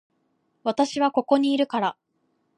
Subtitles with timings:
[0.63, 1.97] 私はここにいるから